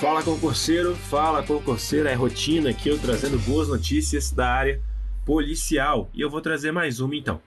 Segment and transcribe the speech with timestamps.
[0.00, 4.80] Fala concurseiro, fala concurseira, é rotina aqui eu trazendo boas notícias da área
[5.26, 7.38] policial e eu vou trazer mais uma então.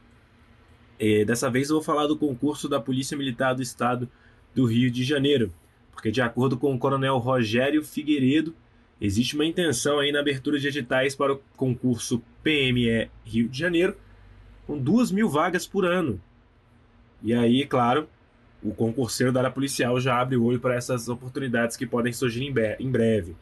[1.00, 4.08] E dessa vez eu vou falar do concurso da Polícia Militar do Estado
[4.54, 5.52] do Rio de Janeiro,
[5.92, 8.54] porque de acordo com o Coronel Rogério Figueiredo,
[9.02, 13.98] existe uma intenção aí na abertura de editais para o concurso PME Rio de Janeiro,
[14.68, 16.22] com duas mil vagas por ano.
[17.24, 18.08] E aí, claro,
[18.62, 22.44] o concurseiro da área policial já abre o olho para essas oportunidades que podem surgir
[22.44, 23.36] em breve.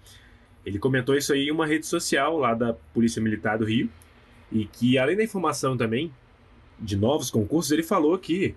[0.64, 3.90] Ele comentou isso aí em uma rede social lá da Polícia Militar do Rio,
[4.52, 6.14] e que além da informação também
[6.80, 8.56] de novos concursos, ele falou que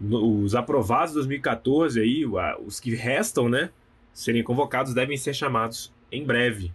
[0.00, 2.26] os aprovados de 2014 aí,
[2.66, 3.70] os que restam, né,
[4.12, 6.72] serem convocados devem ser chamados em breve.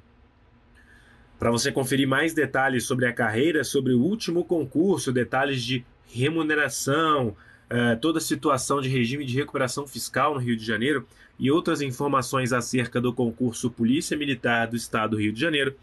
[1.38, 7.36] Para você conferir mais detalhes sobre a carreira, sobre o último concurso, detalhes de remuneração,
[7.70, 11.06] eh, toda a situação de regime de recuperação fiscal no Rio de Janeiro
[11.38, 15.76] e outras informações acerca do concurso Polícia Militar do Estado do Rio de Janeiro,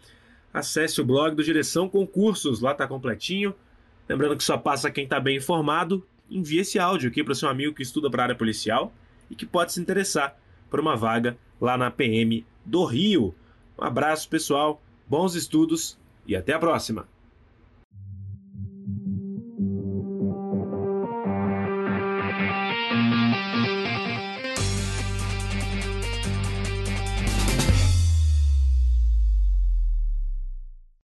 [0.53, 3.55] acesse o blog do Direção Concursos, lá está completinho.
[4.07, 6.05] Lembrando que só passa quem está bem informado.
[6.29, 8.93] Envie esse áudio aqui para o seu amigo que estuda para a área policial
[9.29, 10.37] e que pode se interessar
[10.69, 13.33] por uma vaga lá na PM do Rio.
[13.77, 17.16] Um abraço, pessoal, bons estudos e até a próxima!